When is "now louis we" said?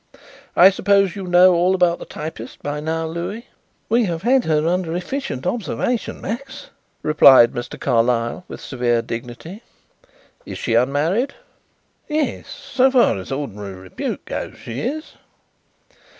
2.79-4.05